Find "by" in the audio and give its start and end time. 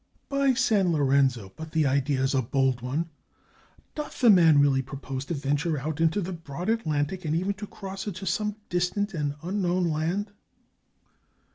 0.29-0.55